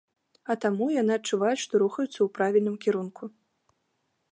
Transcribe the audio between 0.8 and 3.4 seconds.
яны адчуваюць, што рухаюцца ў правільным кірунку.